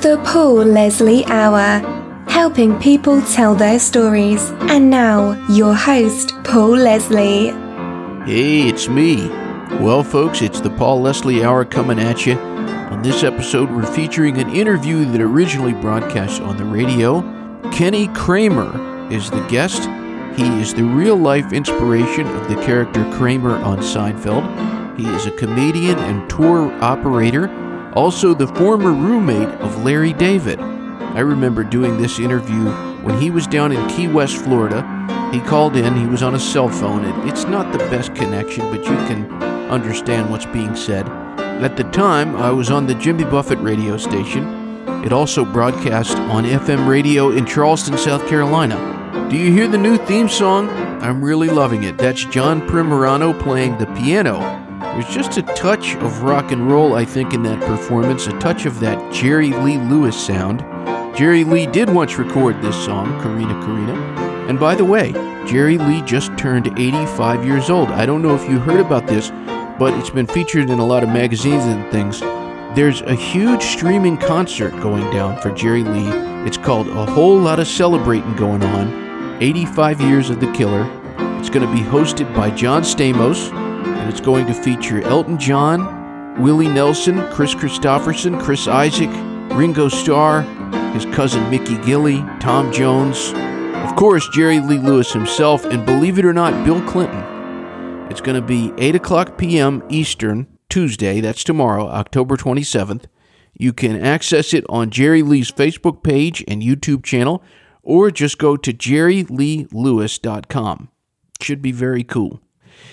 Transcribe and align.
The 0.00 0.16
Paul 0.24 0.64
Leslie 0.64 1.24
Hour, 1.26 1.80
helping 2.28 2.78
people 2.78 3.20
tell 3.20 3.56
their 3.56 3.80
stories. 3.80 4.48
And 4.70 4.90
now, 4.90 5.32
your 5.48 5.74
host, 5.74 6.34
Paul 6.44 6.76
Leslie. 6.76 7.48
Hey, 8.24 8.68
it's 8.68 8.88
me. 8.88 9.26
Well, 9.80 10.04
folks, 10.04 10.40
it's 10.40 10.60
the 10.60 10.70
Paul 10.70 11.00
Leslie 11.00 11.42
Hour 11.42 11.64
coming 11.64 11.98
at 11.98 12.26
you. 12.26 12.34
On 12.34 13.02
this 13.02 13.24
episode, 13.24 13.72
we're 13.72 13.92
featuring 13.92 14.38
an 14.38 14.54
interview 14.54 15.04
that 15.04 15.20
originally 15.20 15.74
broadcast 15.74 16.40
on 16.42 16.56
the 16.56 16.64
radio. 16.64 17.22
Kenny 17.72 18.06
Kramer 18.14 19.12
is 19.12 19.30
the 19.30 19.44
guest. 19.48 19.82
He 20.38 20.46
is 20.60 20.74
the 20.74 20.84
real 20.84 21.16
life 21.16 21.52
inspiration 21.52 22.28
of 22.28 22.48
the 22.48 22.62
character 22.62 23.02
Kramer 23.14 23.56
on 23.56 23.78
Seinfeld. 23.78 24.96
He 24.96 25.06
is 25.08 25.26
a 25.26 25.32
comedian 25.32 25.98
and 25.98 26.30
tour 26.30 26.72
operator, 26.80 27.48
also 27.98 28.32
the 28.32 28.46
former 28.46 28.92
roommate 28.92 29.48
of 29.58 29.82
Larry 29.82 30.12
David. 30.12 30.60
I 30.60 31.18
remember 31.18 31.64
doing 31.64 31.96
this 31.96 32.20
interview 32.20 32.70
when 33.02 33.20
he 33.20 33.28
was 33.28 33.48
down 33.48 33.72
in 33.72 33.88
Key 33.88 34.06
West, 34.06 34.36
Florida. 34.36 34.82
He 35.32 35.40
called 35.40 35.74
in, 35.74 35.96
he 35.96 36.06
was 36.06 36.22
on 36.22 36.36
a 36.36 36.38
cell 36.38 36.68
phone. 36.68 37.04
It, 37.04 37.28
it's 37.28 37.42
not 37.42 37.72
the 37.72 37.78
best 37.90 38.14
connection, 38.14 38.70
but 38.70 38.84
you 38.84 38.96
can 39.08 39.28
understand 39.68 40.30
what's 40.30 40.46
being 40.46 40.76
said. 40.76 41.08
At 41.60 41.76
the 41.76 41.82
time, 41.82 42.36
I 42.36 42.52
was 42.52 42.70
on 42.70 42.86
the 42.86 42.94
Jimmy 42.94 43.24
Buffett 43.24 43.58
radio 43.58 43.96
station. 43.96 44.46
It 45.04 45.12
also 45.12 45.44
broadcast 45.44 46.16
on 46.18 46.44
FM 46.44 46.86
radio 46.86 47.32
in 47.32 47.46
Charleston, 47.46 47.98
South 47.98 48.28
Carolina. 48.28 49.26
Do 49.28 49.36
you 49.36 49.50
hear 49.50 49.66
the 49.66 49.76
new 49.76 49.96
theme 49.96 50.28
song? 50.28 50.70
I'm 51.02 51.20
really 51.20 51.48
loving 51.48 51.82
it. 51.82 51.98
That's 51.98 52.24
John 52.26 52.60
Primorano 52.68 53.36
playing 53.36 53.76
the 53.78 53.86
piano. 53.86 54.67
There's 54.98 55.14
just 55.14 55.38
a 55.38 55.42
touch 55.42 55.94
of 55.94 56.24
rock 56.24 56.50
and 56.50 56.68
roll, 56.68 56.96
I 56.96 57.04
think, 57.04 57.32
in 57.32 57.44
that 57.44 57.60
performance, 57.60 58.26
a 58.26 58.36
touch 58.40 58.66
of 58.66 58.80
that 58.80 59.12
Jerry 59.12 59.50
Lee 59.50 59.78
Lewis 59.78 60.20
sound. 60.20 60.58
Jerry 61.16 61.44
Lee 61.44 61.66
did 61.66 61.88
once 61.88 62.18
record 62.18 62.60
this 62.60 62.74
song, 62.84 63.06
Karina 63.22 63.54
Karina. 63.64 63.94
And 64.48 64.58
by 64.58 64.74
the 64.74 64.84
way, 64.84 65.12
Jerry 65.46 65.78
Lee 65.78 66.02
just 66.02 66.36
turned 66.36 66.66
85 66.76 67.46
years 67.46 67.70
old. 67.70 67.90
I 67.90 68.06
don't 68.06 68.22
know 68.22 68.34
if 68.34 68.50
you 68.50 68.58
heard 68.58 68.80
about 68.80 69.06
this, 69.06 69.30
but 69.78 69.94
it's 69.94 70.10
been 70.10 70.26
featured 70.26 70.68
in 70.68 70.80
a 70.80 70.84
lot 70.84 71.04
of 71.04 71.10
magazines 71.10 71.62
and 71.62 71.88
things. 71.92 72.18
There's 72.74 73.02
a 73.02 73.14
huge 73.14 73.62
streaming 73.62 74.16
concert 74.16 74.72
going 74.82 75.08
down 75.12 75.40
for 75.40 75.52
Jerry 75.52 75.84
Lee. 75.84 76.08
It's 76.44 76.58
called 76.58 76.88
A 76.88 77.06
Whole 77.06 77.38
Lot 77.38 77.60
of 77.60 77.68
Celebrating 77.68 78.34
Going 78.34 78.64
On 78.64 79.40
85 79.40 80.00
Years 80.00 80.28
of 80.28 80.40
the 80.40 80.50
Killer. 80.54 80.90
It's 81.38 81.50
going 81.50 81.64
to 81.64 81.72
be 81.72 81.88
hosted 81.88 82.34
by 82.34 82.50
John 82.50 82.82
Stamos, 82.82 83.67
it's 84.08 84.20
going 84.20 84.46
to 84.46 84.54
feature 84.54 85.02
Elton 85.02 85.38
John, 85.38 86.42
Willie 86.42 86.68
Nelson, 86.68 87.18
Kris 87.30 87.54
Kristofferson, 87.54 88.40
Chris 88.40 88.66
Isaak, 88.66 89.10
Ringo 89.56 89.88
Starr, 89.88 90.42
his 90.92 91.04
cousin 91.06 91.48
Mickey 91.50 91.76
Gilley, 91.78 92.18
Tom 92.40 92.72
Jones, 92.72 93.32
of 93.88 93.96
course, 93.96 94.28
Jerry 94.30 94.60
Lee 94.60 94.78
Lewis 94.78 95.12
himself, 95.12 95.64
and 95.64 95.86
believe 95.86 96.18
it 96.18 96.24
or 96.24 96.32
not, 96.32 96.64
Bill 96.64 96.80
Clinton. 96.86 97.22
It's 98.10 98.20
going 98.20 98.40
to 98.40 98.46
be 98.46 98.72
8 98.76 98.96
o'clock 98.96 99.38
p.m. 99.38 99.84
Eastern, 99.88 100.48
Tuesday. 100.68 101.20
That's 101.20 101.44
tomorrow, 101.44 101.86
October 101.86 102.36
27th. 102.36 103.04
You 103.54 103.72
can 103.72 104.04
access 104.04 104.52
it 104.52 104.64
on 104.68 104.90
Jerry 104.90 105.22
Lee's 105.22 105.50
Facebook 105.50 106.02
page 106.02 106.44
and 106.46 106.62
YouTube 106.62 107.02
channel, 107.04 107.42
or 107.82 108.10
just 108.10 108.36
go 108.38 108.56
to 108.56 108.72
jerryleelewis.com. 108.72 110.88
Should 111.40 111.62
be 111.62 111.72
very 111.72 112.04
cool. 112.04 112.40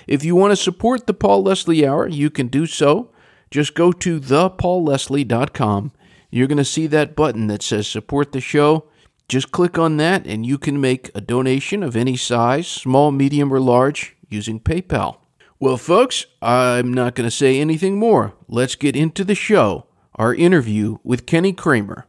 If 0.07 0.23
you 0.23 0.35
want 0.35 0.51
to 0.51 0.55
support 0.55 1.07
the 1.07 1.13
Paul 1.13 1.43
Leslie 1.43 1.85
Hour, 1.85 2.07
you 2.07 2.29
can 2.29 2.47
do 2.47 2.65
so. 2.65 3.11
Just 3.51 3.75
go 3.75 3.91
to 3.91 4.19
thepaulleslie.com. 4.19 5.91
You're 6.29 6.47
going 6.47 6.57
to 6.57 6.65
see 6.65 6.87
that 6.87 7.15
button 7.15 7.47
that 7.47 7.63
says 7.63 7.87
support 7.87 8.31
the 8.31 8.41
show. 8.41 8.89
Just 9.27 9.51
click 9.51 9.77
on 9.77 9.97
that 9.97 10.27
and 10.27 10.45
you 10.45 10.57
can 10.57 10.79
make 10.79 11.09
a 11.15 11.21
donation 11.21 11.81
of 11.81 11.95
any 11.95 12.15
size, 12.17 12.67
small, 12.67 13.11
medium, 13.11 13.53
or 13.53 13.59
large, 13.59 14.15
using 14.29 14.59
PayPal. 14.59 15.17
Well, 15.59 15.77
folks, 15.77 16.25
I'm 16.41 16.93
not 16.93 17.15
going 17.15 17.27
to 17.27 17.35
say 17.35 17.59
anything 17.59 17.97
more. 17.97 18.33
Let's 18.47 18.75
get 18.75 18.95
into 18.95 19.23
the 19.23 19.35
show, 19.35 19.87
our 20.15 20.35
interview 20.35 20.97
with 21.03 21.25
Kenny 21.25 21.53
Kramer. 21.53 22.07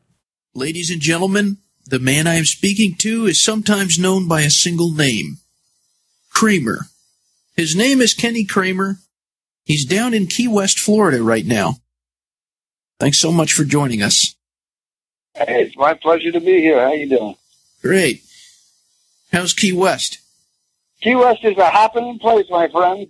Ladies 0.54 0.90
and 0.90 1.00
gentlemen, 1.00 1.58
the 1.86 2.00
man 2.00 2.26
I 2.26 2.34
am 2.34 2.44
speaking 2.44 2.96
to 2.98 3.26
is 3.26 3.42
sometimes 3.42 3.98
known 3.98 4.26
by 4.26 4.40
a 4.42 4.50
single 4.50 4.92
name 4.92 5.38
Kramer. 6.30 6.86
His 7.56 7.74
name 7.74 8.02
is 8.02 8.12
Kenny 8.12 8.44
Kramer. 8.44 8.98
He's 9.64 9.86
down 9.86 10.12
in 10.12 10.26
Key 10.26 10.46
West, 10.46 10.78
Florida 10.78 11.22
right 11.22 11.46
now. 11.46 11.76
Thanks 13.00 13.18
so 13.18 13.32
much 13.32 13.54
for 13.54 13.64
joining 13.64 14.02
us. 14.02 14.34
Hey, 15.34 15.62
it's 15.62 15.76
my 15.76 15.94
pleasure 15.94 16.32
to 16.32 16.40
be 16.40 16.60
here. 16.60 16.80
How 16.80 16.92
you 16.92 17.08
doing? 17.08 17.36
Great. 17.82 18.22
How's 19.32 19.54
Key 19.54 19.72
West? 19.72 20.18
Key 21.00 21.14
West 21.14 21.44
is 21.44 21.56
a 21.56 21.70
happening 21.70 22.18
place, 22.18 22.46
my 22.50 22.68
friend. 22.68 23.08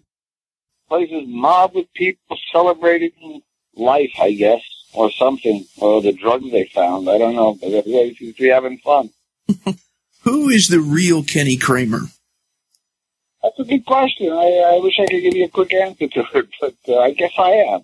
Place 0.88 1.10
is 1.10 1.24
mobbed 1.26 1.74
with 1.74 1.92
people 1.94 2.36
celebrating 2.52 3.42
life, 3.74 4.12
I 4.20 4.32
guess, 4.32 4.62
or 4.92 5.10
something, 5.10 5.66
or 5.78 6.00
the 6.02 6.12
drugs 6.12 6.50
they 6.52 6.70
found. 6.72 7.08
I 7.08 7.18
don't 7.18 7.34
know, 7.34 7.54
but 7.54 7.72
everybody 7.72 8.14
seems 8.14 8.36
to 8.36 8.42
be 8.42 8.48
having 8.48 8.78
fun. 8.78 9.10
Who 10.22 10.48
is 10.48 10.68
the 10.68 10.80
real 10.80 11.24
Kenny 11.24 11.56
Kramer? 11.56 12.02
That's 13.46 13.60
a 13.60 13.70
good 13.70 13.86
question. 13.86 14.32
I, 14.32 14.74
I 14.74 14.80
wish 14.82 14.98
I 14.98 15.06
could 15.06 15.22
give 15.22 15.36
you 15.36 15.44
a 15.44 15.48
quick 15.48 15.72
answer 15.72 16.08
to 16.08 16.26
it, 16.34 16.48
but 16.60 16.74
uh, 16.88 16.98
I 16.98 17.12
guess 17.12 17.32
I 17.38 17.50
am. 17.50 17.82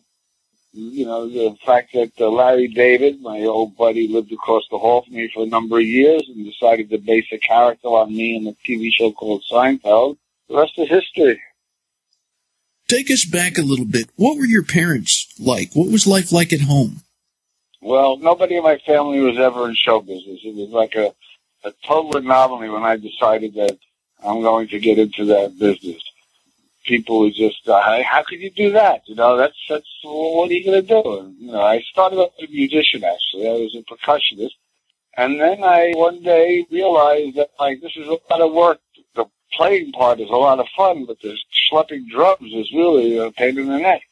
You 0.72 1.04
know, 1.04 1.28
the 1.28 1.54
fact 1.64 1.92
that 1.92 2.12
uh, 2.18 2.30
Larry 2.30 2.66
David, 2.66 3.20
my 3.20 3.42
old 3.42 3.76
buddy, 3.76 4.08
lived 4.08 4.32
across 4.32 4.64
the 4.70 4.78
hall 4.78 5.02
from 5.02 5.14
me 5.14 5.30
for 5.32 5.44
a 5.44 5.46
number 5.46 5.78
of 5.78 5.84
years 5.84 6.28
and 6.28 6.44
decided 6.44 6.90
to 6.90 6.98
base 6.98 7.26
a 7.30 7.38
character 7.38 7.88
on 7.88 8.08
me 8.08 8.36
in 8.36 8.46
a 8.48 8.54
TV 8.66 8.90
show 8.92 9.12
called 9.12 9.44
Seinfeld. 9.52 10.16
The 10.48 10.56
rest 10.56 10.72
is 10.78 10.88
history. 10.88 11.40
Take 12.88 13.10
us 13.10 13.24
back 13.24 13.56
a 13.56 13.62
little 13.62 13.84
bit. 13.84 14.10
What 14.16 14.38
were 14.38 14.46
your 14.46 14.64
parents 14.64 15.32
like? 15.38 15.74
What 15.74 15.92
was 15.92 16.06
life 16.06 16.32
like 16.32 16.52
at 16.52 16.62
home? 16.62 17.02
Well, 17.80 18.16
nobody 18.16 18.56
in 18.56 18.64
my 18.64 18.78
family 18.78 19.20
was 19.20 19.38
ever 19.38 19.68
in 19.68 19.76
show 19.76 20.00
business. 20.00 20.40
It 20.42 20.56
was 20.56 20.70
like 20.70 20.96
a, 20.96 21.14
a 21.64 21.72
total 21.86 22.16
anomaly 22.16 22.68
when 22.68 22.82
I 22.82 22.96
decided 22.96 23.54
that 23.54 23.78
I'm 24.24 24.42
going 24.42 24.68
to 24.68 24.78
get 24.78 24.98
into 24.98 25.24
that 25.26 25.58
business. 25.58 26.02
People 26.84 27.20
would 27.20 27.34
just, 27.34 27.68
uh, 27.68 27.80
how 28.02 28.22
could 28.22 28.40
you 28.40 28.50
do 28.50 28.72
that? 28.72 29.02
You 29.06 29.14
know, 29.14 29.36
that's, 29.36 29.56
that's, 29.68 29.86
well, 30.04 30.36
what 30.36 30.50
are 30.50 30.52
you 30.52 30.64
going 30.64 30.82
to 30.82 30.88
do? 30.88 31.18
And, 31.18 31.36
you 31.38 31.52
know, 31.52 31.60
I 31.60 31.80
started 31.92 32.16
off 32.16 32.32
as 32.42 32.48
a 32.48 32.52
musician, 32.52 33.04
actually. 33.04 33.48
I 33.48 33.52
was 33.52 33.76
a 33.76 33.82
percussionist. 33.82 34.52
And 35.16 35.40
then 35.40 35.62
I 35.62 35.92
one 35.94 36.22
day 36.22 36.66
realized 36.70 37.36
that, 37.36 37.50
like, 37.60 37.80
this 37.80 37.92
is 37.96 38.08
a 38.08 38.18
lot 38.30 38.40
of 38.40 38.52
work. 38.52 38.80
The 39.14 39.26
playing 39.52 39.92
part 39.92 40.20
is 40.20 40.28
a 40.28 40.32
lot 40.32 40.58
of 40.58 40.66
fun, 40.76 41.04
but 41.04 41.20
the 41.20 41.36
schlepping 41.70 42.08
drums 42.08 42.52
is 42.52 42.72
really 42.72 43.18
a 43.18 43.30
pain 43.30 43.58
in 43.58 43.68
the 43.68 43.78
neck. 43.78 44.02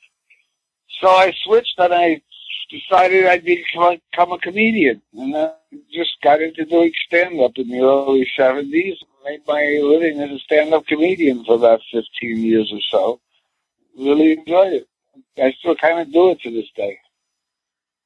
So 1.01 1.09
I 1.09 1.33
switched 1.45 1.79
and 1.79 1.95
I 1.95 2.21
decided 2.71 3.27
I'd 3.27 3.45
become 3.45 4.33
a 4.33 4.39
comedian. 4.39 5.01
And 5.17 5.37
I 5.37 5.53
just 5.93 6.21
got 6.23 6.43
into 6.43 6.65
doing 6.67 6.93
stand-up 7.07 7.53
in 7.57 7.69
the 7.69 7.81
early 7.81 8.31
70s. 8.39 8.97
Made 9.25 9.41
my 9.47 9.79
living 9.83 10.21
as 10.21 10.31
a 10.31 10.39
stand-up 10.39 10.87
comedian 10.87 11.45
for 11.45 11.55
about 11.55 11.81
15 11.93 12.39
years 12.39 12.73
or 12.73 12.81
so. 12.91 13.21
Really 13.99 14.33
enjoyed 14.33 14.73
it. 14.73 14.87
I 15.37 15.53
still 15.59 15.77
kind 15.77 16.01
of 16.01 16.13
do 16.13 16.31
it 16.31 16.41
to 16.41 16.51
this 16.51 16.71
day. 16.75 16.99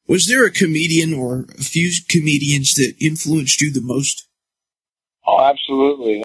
Was 0.08 0.26
there 0.26 0.44
a 0.44 0.50
comedian 0.50 1.14
or 1.14 1.46
a 1.58 1.62
few 1.62 1.90
comedians 2.10 2.74
that 2.74 2.94
influenced 3.00 3.60
you 3.60 3.72
the 3.72 3.80
most? 3.80 4.26
Oh, 5.26 5.40
absolutely. 5.40 6.24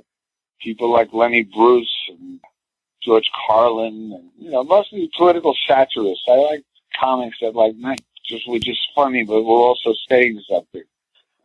People 0.62 0.92
like 0.92 1.14
Lenny 1.14 1.44
Bruce 1.44 2.10
and 2.10 2.40
George 3.02 3.30
Carlin, 3.48 4.12
and 4.14 4.32
you 4.38 4.52
know, 4.52 4.64
mostly 4.64 5.10
political 5.16 5.56
satirists. 5.68 6.26
I 6.28 6.36
like 6.36 6.64
comics 7.00 7.38
that 7.42 7.56
like 7.56 7.76
not 7.78 8.00
just 8.26 8.48
were 8.50 8.60
just 8.60 8.82
funny, 8.94 9.24
but 9.24 9.44
were 9.44 9.56
also 9.56 9.94
saying 10.10 10.42
something. 10.50 10.84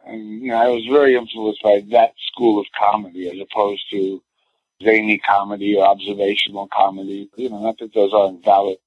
And 0.06 0.42
you 0.42 0.48
know, 0.48 0.56
I 0.56 0.68
was 0.68 0.84
very 0.86 1.16
influenced 1.16 1.62
by 1.62 1.82
that 1.90 2.12
school 2.32 2.60
of 2.60 2.66
comedy 2.78 3.28
as 3.28 3.40
opposed 3.40 3.82
to 3.90 4.22
zany 4.82 5.18
comedy 5.18 5.76
or 5.76 5.86
observational 5.86 6.68
comedy. 6.72 7.30
You 7.36 7.50
know, 7.50 7.60
not 7.60 7.78
that 7.78 7.94
those 7.94 8.12
aren't 8.12 8.44
valid 8.44 8.78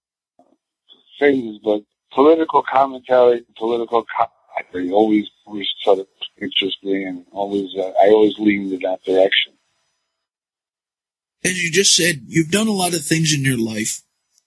things, 1.20 1.60
but 1.64 1.82
political 2.14 2.64
commentary, 2.64 3.46
political 3.58 4.06
commentary 4.06 4.92
always, 4.92 5.26
always 5.46 5.68
sort 5.82 6.00
of 6.00 6.08
interests 6.40 6.84
me, 6.84 7.04
and 7.04 7.26
always 7.32 7.70
uh, 7.78 7.92
I 8.02 8.10
always 8.10 8.38
leaned 8.38 8.74
in 8.74 8.80
that 8.82 9.04
direction. 9.04 9.54
As 11.44 11.62
you 11.62 11.72
just 11.72 11.96
said, 11.96 12.22
you've 12.28 12.52
done 12.52 12.68
a 12.68 12.72
lot 12.72 12.94
of 12.94 13.06
things 13.06 13.34
in 13.34 13.46
your 13.46 13.58
life. 13.58 14.02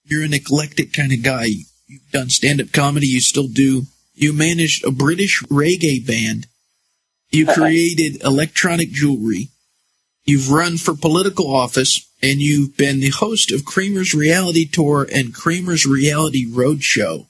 You're 0.05 0.25
an 0.25 0.34
eclectic 0.34 0.93
kind 0.93 1.12
of 1.12 1.23
guy. 1.23 1.46
You've 1.87 2.11
done 2.12 2.31
stand-up 2.31 2.73
comedy. 2.73 3.06
You 3.06 3.20
still 3.20 3.49
do. 3.49 3.82
You 4.14 4.32
managed 4.32 4.84
a 4.84 4.90
British 4.90 5.43
reggae 5.44 6.05
band. 6.05 6.46
You 7.31 7.47
created 7.47 8.23
electronic 8.25 8.91
jewelry. 8.91 9.49
You've 10.25 10.50
run 10.50 10.79
for 10.79 10.94
political 10.94 11.55
office 11.55 12.06
and 12.23 12.41
you've 12.41 12.77
been 12.77 13.00
the 13.00 13.11
host 13.11 13.53
of 13.53 13.65
Kramer's 13.65 14.15
Reality 14.15 14.67
Tour 14.67 15.06
and 15.12 15.35
Kramer's 15.35 15.87
Reality 15.87 16.47
Roadshow. 16.47 17.27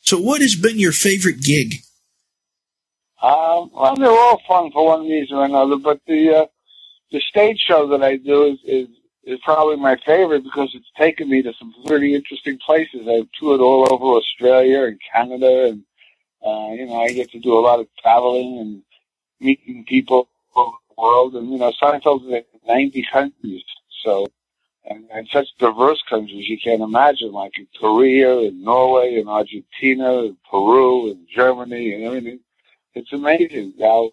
So 0.00 0.18
what 0.18 0.40
has 0.40 0.54
been 0.54 0.78
your 0.78 0.92
favorite 0.92 1.40
gig? 1.40 1.76
Um, 3.22 3.70
well, 3.72 3.96
they're 3.96 4.08
all 4.08 4.40
fun 4.46 4.70
for 4.70 4.86
one 4.86 5.08
reason 5.08 5.36
or 5.36 5.44
another, 5.44 5.76
but 5.76 6.00
the 6.06 6.42
uh, 6.42 6.46
the 7.10 7.20
stage 7.20 7.58
show 7.58 7.88
that 7.88 8.02
I 8.02 8.16
do 8.16 8.44
is, 8.44 8.58
is 8.64 8.88
is 9.24 9.40
probably 9.44 9.76
my 9.76 9.96
favorite 10.06 10.44
because 10.44 10.70
it's 10.74 10.90
taken 10.96 11.28
me 11.28 11.42
to 11.42 11.52
some 11.58 11.74
pretty 11.86 12.14
interesting 12.14 12.58
places. 12.64 13.08
I've 13.08 13.28
toured 13.38 13.60
all 13.60 13.92
over 13.92 14.18
Australia 14.18 14.84
and 14.84 15.00
Canada, 15.12 15.70
and 15.70 15.82
uh, 16.46 16.72
you 16.74 16.86
know, 16.86 17.02
I 17.02 17.12
get 17.12 17.30
to 17.32 17.40
do 17.40 17.58
a 17.58 17.60
lot 17.60 17.80
of 17.80 17.88
traveling 18.00 18.58
and 18.58 18.82
meeting 19.40 19.84
people 19.86 20.28
all 20.54 20.66
over 20.66 20.76
the 20.88 21.02
world. 21.02 21.34
And 21.36 21.52
you 21.52 21.58
know, 21.58 21.72
Seinfeld's 21.82 22.26
in 22.26 22.44
90 22.66 23.06
countries, 23.12 23.64
so 24.04 24.26
and, 24.84 25.04
and 25.12 25.28
such 25.32 25.48
diverse 25.58 26.02
countries 26.08 26.48
you 26.48 26.58
can't 26.62 26.82
imagine, 26.82 27.32
like 27.32 27.58
in 27.58 27.68
Korea 27.80 28.38
and 28.38 28.62
Norway 28.62 29.16
and 29.20 29.28
Argentina 29.28 30.20
and 30.20 30.36
Peru 30.50 31.10
and 31.10 31.26
Germany 31.34 31.94
and 31.94 32.04
everything. 32.04 32.40
It's 32.94 33.12
amazing 33.12 33.74
how 33.80 34.10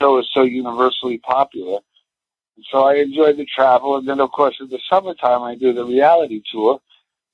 show 0.00 0.18
is 0.18 0.28
so 0.32 0.42
universally 0.42 1.18
popular. 1.18 1.80
And 2.56 2.64
so 2.70 2.84
I 2.84 2.94
enjoy 2.96 3.34
the 3.34 3.46
travel, 3.46 3.96
and 3.96 4.08
then 4.08 4.20
of 4.20 4.32
course 4.32 4.56
in 4.60 4.68
the 4.68 4.80
summertime 4.90 5.42
I 5.42 5.56
do 5.56 5.72
the 5.72 5.84
reality 5.84 6.42
tour, 6.50 6.80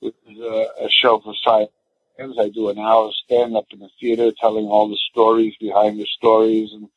which 0.00 0.14
is 0.30 0.38
a, 0.40 0.68
a 0.82 0.90
show 0.90 1.20
for 1.20 1.34
science. 1.44 1.70
I 2.38 2.50
do 2.50 2.68
an 2.70 2.78
hour 2.78 3.10
stand 3.24 3.56
up 3.56 3.66
in 3.72 3.80
the 3.80 3.90
theater 4.00 4.32
telling 4.40 4.66
all 4.66 4.88
the 4.88 4.98
stories 5.10 5.54
behind 5.60 5.98
the 6.00 6.06
stories 6.06 6.70
and 6.72 6.88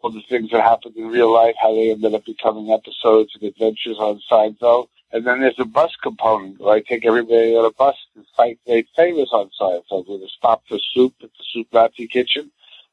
all 0.00 0.10
the 0.10 0.22
things 0.22 0.50
that 0.50 0.62
happened 0.62 0.96
in 0.96 1.08
real 1.08 1.32
life, 1.32 1.54
how 1.60 1.74
they 1.74 1.90
ended 1.90 2.14
up 2.14 2.24
becoming 2.24 2.70
episodes 2.70 3.34
and 3.34 3.42
adventures 3.42 3.98
on 3.98 4.20
Seinfeld. 4.30 4.88
And 5.10 5.26
then 5.26 5.40
there's 5.40 5.58
a 5.58 5.64
bus 5.64 5.94
component 6.02 6.60
where 6.60 6.74
I 6.74 6.80
take 6.80 7.06
everybody 7.06 7.56
on 7.56 7.64
a 7.64 7.70
bus 7.70 7.96
to 8.14 8.56
they 8.66 8.84
famous 8.94 9.30
on 9.32 9.50
Seinfeld 9.60 10.08
with 10.08 10.22
a 10.22 10.28
stop 10.28 10.62
for 10.68 10.78
soup 10.92 11.14
at 11.22 11.30
the 11.30 11.44
Soup 11.52 11.66
Nazi 11.72 12.06
Kitchen 12.06 12.50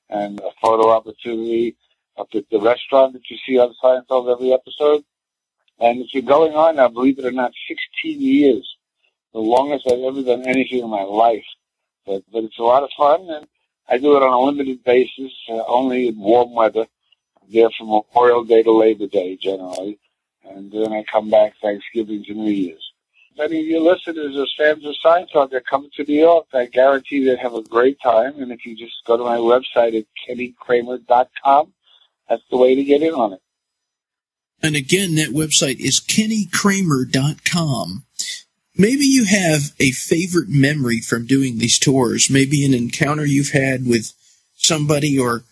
and 0.10 0.40
a 0.40 0.52
photo 0.62 0.90
opportunity 0.90 1.76
up 2.18 2.30
at 2.34 2.50
the 2.50 2.60
restaurant 2.60 3.14
that 3.14 3.30
you 3.30 3.38
see 3.46 3.60
on 3.60 3.76
Seinfeld 3.84 4.32
every 4.32 4.54
episode. 4.54 5.04
And 5.80 6.00
it's 6.00 6.14
been 6.14 6.26
going 6.26 6.54
on 6.54 6.78
now, 6.78 6.88
believe 6.88 7.20
it 7.20 7.26
or 7.26 7.32
not, 7.32 7.52
16 7.68 8.22
years. 8.22 8.78
The 9.34 9.40
longest 9.40 9.86
I've 9.86 10.00
ever 10.00 10.24
done 10.24 10.48
anything 10.48 10.80
in 10.80 10.90
my 10.90 11.04
life. 11.04 11.46
But, 12.06 12.24
but 12.32 12.46
it's 12.46 12.60
a 12.60 12.64
lot 12.64 12.84
of 12.84 12.90
fun 12.98 13.30
and 13.30 13.46
I 13.88 13.98
do 13.98 14.16
it 14.18 14.24
on 14.24 14.32
a 14.34 14.40
limited 14.40 14.84
basis, 14.84 15.32
uh, 15.48 15.64
only 15.68 16.08
in 16.08 16.18
warm 16.18 16.54
weather. 16.54 16.88
There 17.52 17.70
from 17.78 17.88
Memorial 17.88 18.44
Day 18.44 18.64
to 18.64 18.72
Labor 18.72 19.08
Day 19.08 19.38
generally. 19.42 20.00
And 20.44 20.72
then 20.72 20.94
I 20.94 21.04
come 21.12 21.30
back 21.30 21.54
Thanksgiving 21.62 22.24
to 22.26 22.34
New 22.34 22.52
Year's. 22.52 22.92
If 23.36 23.40
any 23.40 23.62
of 23.62 23.66
your 23.66 23.82
listeners 23.82 24.38
are 24.38 24.46
fans 24.58 24.86
of 24.86 24.96
Seinfeld, 25.04 25.52
they're 25.52 25.62
coming 25.62 25.90
to 25.96 26.04
New 26.04 26.20
York. 26.20 26.48
I 26.54 26.68
guarantee 26.68 27.26
they 27.26 27.36
have 27.36 27.54
a 27.54 27.64
great 27.64 27.98
time. 28.02 28.42
And 28.42 28.52
if 28.52 28.66
you 28.66 28.78
just 28.78 29.04
go 29.06 29.18
to 29.18 29.24
my 29.24 29.38
website 29.38 29.98
at 29.98 30.06
kennykramer.com, 30.28 31.74
that's 32.30 32.44
the 32.50 32.58
way 32.58 32.76
to 32.76 32.84
get 32.84 33.02
in 33.02 33.14
on 33.14 33.34
it. 33.34 33.42
And 34.62 34.76
again, 34.76 35.16
that 35.16 35.30
website 35.30 35.80
is 35.80 36.00
kennykramer.com. 36.00 38.06
Maybe 38.78 39.06
you 39.06 39.26
have 39.26 39.74
a 39.80 39.92
favorite 39.92 40.50
memory 40.50 41.02
from 41.02 41.26
doing 41.26 41.58
these 41.58 41.80
tours, 41.80 42.30
maybe 42.30 42.66
an 42.66 42.74
encounter 42.74 43.26
you've 43.26 43.52
had 43.52 43.86
with 43.86 44.14
somebody 44.56 45.20
or 45.20 45.44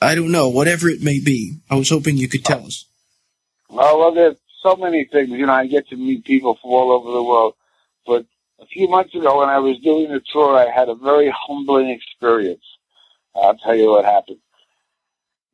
I 0.00 0.14
don't 0.14 0.32
know, 0.32 0.48
whatever 0.48 0.88
it 0.88 1.02
may 1.02 1.20
be. 1.20 1.58
I 1.70 1.76
was 1.76 1.88
hoping 1.88 2.16
you 2.16 2.28
could 2.28 2.44
tell 2.44 2.66
us. 2.66 2.84
Well, 3.68 3.98
well, 3.98 4.14
there's 4.14 4.36
so 4.62 4.76
many 4.76 5.04
things. 5.04 5.30
You 5.30 5.46
know, 5.46 5.52
I 5.52 5.66
get 5.66 5.88
to 5.88 5.96
meet 5.96 6.24
people 6.24 6.58
from 6.60 6.70
all 6.70 6.92
over 6.92 7.10
the 7.10 7.22
world. 7.22 7.54
But 8.06 8.26
a 8.60 8.66
few 8.66 8.88
months 8.88 9.14
ago 9.14 9.40
when 9.40 9.48
I 9.48 9.58
was 9.58 9.78
doing 9.78 10.10
the 10.12 10.20
tour, 10.32 10.56
I 10.56 10.70
had 10.70 10.88
a 10.88 10.94
very 10.94 11.32
humbling 11.34 11.90
experience. 11.90 12.64
I'll 13.34 13.56
tell 13.56 13.74
you 13.74 13.90
what 13.90 14.04
happened 14.04 14.38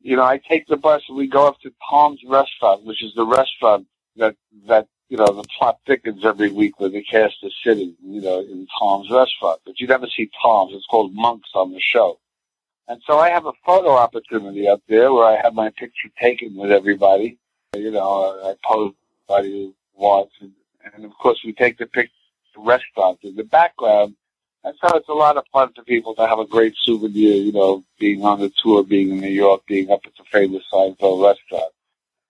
you 0.03 0.17
know, 0.17 0.23
I 0.23 0.37
take 0.37 0.67
the 0.67 0.77
bus 0.77 1.01
and 1.07 1.17
we 1.17 1.27
go 1.27 1.47
up 1.47 1.59
to 1.61 1.73
Tom's 1.89 2.19
Restaurant, 2.27 2.83
which 2.83 3.01
is 3.01 3.13
the 3.15 3.25
restaurant 3.25 3.87
that, 4.17 4.35
that, 4.67 4.87
you 5.09 5.17
know, 5.17 5.27
the 5.27 5.47
plot 5.57 5.79
thickens 5.87 6.25
every 6.25 6.51
week 6.51 6.79
where 6.79 6.89
the 6.89 7.01
cast 7.03 7.37
is 7.41 7.53
sitting, 7.63 7.95
you 8.03 8.21
know, 8.21 8.41
in 8.41 8.67
Tom's 8.79 9.09
Restaurant. 9.09 9.61
But 9.65 9.79
you 9.79 9.87
never 9.87 10.07
see 10.07 10.29
Tom's. 10.43 10.73
It's 10.73 10.85
called 10.85 11.13
Monk's 11.15 11.51
on 11.55 11.71
the 11.71 11.79
show. 11.79 12.19
And 12.87 13.01
so 13.07 13.17
I 13.17 13.29
have 13.29 13.45
a 13.45 13.53
photo 13.65 13.91
opportunity 13.91 14.67
up 14.67 14.81
there 14.87 15.13
where 15.13 15.25
I 15.25 15.41
have 15.41 15.53
my 15.53 15.69
picture 15.69 16.09
taken 16.19 16.55
with 16.55 16.71
everybody. 16.71 17.37
You 17.75 17.91
know, 17.91 18.41
I 18.43 18.55
pose 18.63 18.93
everybody 19.29 19.51
who 19.51 19.75
wants. 19.95 20.33
And, 20.41 20.51
and 20.93 21.05
of 21.05 21.11
course 21.17 21.39
we 21.45 21.53
take 21.53 21.77
the 21.77 21.85
picture 21.85 22.11
restaurant 22.57 23.19
in 23.23 23.35
the 23.35 23.43
background 23.43 24.15
and 24.63 24.75
so 24.79 24.95
it's 24.95 25.09
a 25.09 25.13
lot 25.13 25.35
of 25.35 25.43
fun 25.51 25.73
for 25.75 25.83
people 25.83 26.15
to 26.15 26.25
have 26.25 26.39
a 26.39 26.45
great 26.45 26.73
souvenir, 26.83 27.35
you 27.35 27.51
know, 27.51 27.83
being 27.99 28.23
on 28.23 28.39
the 28.39 28.51
tour, 28.61 28.83
being 28.83 29.09
in 29.09 29.19
New 29.19 29.27
York, 29.27 29.63
being 29.67 29.91
up 29.91 30.01
at 30.05 30.13
the 30.17 30.23
famous 30.31 30.63
Seinfeld 30.71 31.25
restaurant. 31.25 31.73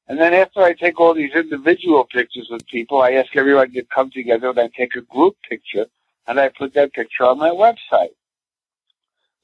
And 0.07 0.19
then 0.19 0.33
after 0.33 0.61
I 0.61 0.73
take 0.73 0.99
all 0.99 1.13
these 1.13 1.33
individual 1.33 2.05
pictures 2.05 2.47
with 2.49 2.65
people, 2.67 3.01
I 3.01 3.11
ask 3.11 3.35
everyone 3.35 3.71
to 3.73 3.83
come 3.83 4.09
together 4.09 4.49
and 4.49 4.59
I 4.59 4.69
take 4.75 4.95
a 4.95 5.01
group 5.01 5.35
picture 5.47 5.85
and 6.25 6.39
I 6.39 6.49
put 6.49 6.73
that 6.73 6.93
picture 6.93 7.23
on 7.23 7.37
my 7.37 7.49
website. 7.49 8.15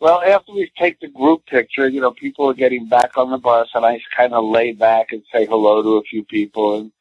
Well, 0.01 0.21
after 0.21 0.53
we 0.53 0.71
take 0.77 0.99
the 1.01 1.09
group 1.09 1.45
picture, 1.45 1.87
you 1.89 1.99
know, 1.99 2.11
people 2.11 2.49
are 2.49 2.53
getting 2.53 2.87
back 2.87 3.17
on 3.17 3.31
the 3.31 3.37
bus 3.37 3.67
and 3.73 3.85
I 3.85 3.99
kind 4.15 4.33
of 4.33 4.45
lay 4.45 4.71
back 4.71 5.11
and 5.11 5.21
say 5.31 5.45
hello 5.45 5.83
to 5.83 5.97
a 5.97 6.03
few 6.03 6.23
people 6.23 6.79
and, 6.79 6.91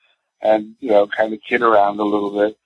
and, 0.42 0.74
you 0.80 0.90
know, 0.90 1.06
kind 1.06 1.32
of 1.32 1.40
kid 1.48 1.62
around 1.62 2.00
a 2.00 2.04
little 2.04 2.36
bit. 2.36 2.58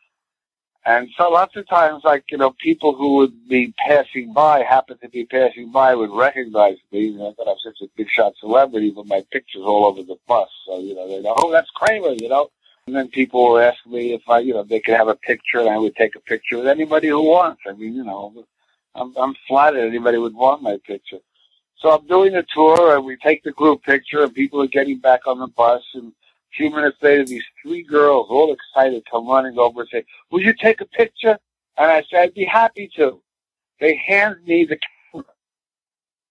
And 0.87 1.09
so 1.17 1.29
lots 1.31 1.55
of 1.55 1.69
times, 1.69 2.03
like, 2.03 2.25
you 2.31 2.39
know, 2.39 2.55
people 2.59 2.95
who 2.95 3.17
would 3.17 3.49
be 3.49 3.75
passing 3.87 4.33
by, 4.33 4.63
happen 4.63 4.99
to 4.99 5.09
be 5.11 5.27
passing 5.27 5.71
by, 5.71 5.95
would 5.95 6.11
recognize 6.11 6.79
me, 6.91 7.09
you 7.09 7.19
know, 7.19 7.35
that 7.39 7.47
I'm 7.47 7.59
such 7.63 7.81
a 7.83 7.87
big 7.97 8.09
shot 8.09 8.33
celebrity, 8.41 8.91
but 8.91 9.07
my 9.07 9.23
picture's 9.31 9.63
all 9.63 9.85
over 9.85 10.03
the 10.03 10.17
bus. 10.27 10.49
So, 10.67 10.81
you 10.81 10.95
know, 10.95 11.07
they 11.07 11.21
know, 11.21 11.35
oh, 11.37 11.53
that's 11.53 11.71
Kramer, 11.71 12.15
you 12.15 12.29
know. 12.29 12.51
And 12.87 12.97
then 12.97 13.09
people 13.09 13.53
would 13.53 13.63
ask 13.63 13.87
me 13.87 14.13
if 14.13 14.23
I, 14.29 14.41
you 14.41 14.55
know, 14.55 14.65
they 14.65 14.81
could 14.81 14.97
have 14.97 15.07
a 15.07 15.15
picture 15.15 15.61
and 15.61 15.69
I 15.69 15.79
would 15.79 15.95
take 15.95 16.17
a 16.17 16.21
picture 16.21 16.57
with 16.57 16.67
anybody 16.67 17.09
who 17.09 17.23
wants. 17.23 17.63
I 17.69 17.75
mean, 17.75 17.95
you 17.95 18.03
know, 18.03 18.45
I'm, 18.95 19.15
I'm 19.17 19.35
flattered 19.49 19.87
anybody 19.87 20.19
would 20.19 20.35
want 20.35 20.63
my 20.63 20.79
picture. 20.87 21.19
So 21.79 21.91
I'm 21.91 22.07
doing 22.07 22.37
a 22.37 22.45
tour 22.55 22.97
and 22.97 23.05
we 23.05 23.17
take 23.17 23.43
the 23.43 23.53
group 23.53 23.83
picture 23.83 24.23
and 24.23 24.35
people 24.35 24.63
are 24.63 24.69
getting 24.69 24.99
back 24.99 25.27
on 25.27 25.39
the 25.39 25.49
bus 25.49 25.83
and 25.95 26.13
a 26.53 26.57
few 26.57 26.71
minutes 26.71 26.99
later, 27.01 27.25
these 27.25 27.45
three 27.63 27.83
girls, 27.83 28.27
all 28.29 28.53
excited, 28.55 29.03
come 29.11 29.27
running 29.27 29.59
over 29.59 29.81
and 29.81 29.91
say, 29.91 30.05
will 30.31 30.43
you 30.43 30.53
take 30.53 30.83
a 30.83 30.87
picture? 30.87 31.39
And 31.79 31.91
I 31.91 32.05
said, 32.11 32.21
I'd 32.21 32.35
be 32.35 32.45
happy 32.45 32.91
to. 32.97 33.23
They 33.81 33.97
hand 33.97 34.37
me 34.47 34.67
the 34.67 34.79
camera. 35.13 35.27